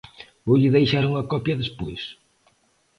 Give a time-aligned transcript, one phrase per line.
[0.47, 2.01] Voulle deixar unha copia despois.